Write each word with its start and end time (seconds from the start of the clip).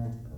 Mm-hmm. 0.00 0.33